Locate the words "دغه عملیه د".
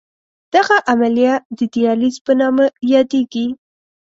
0.53-1.59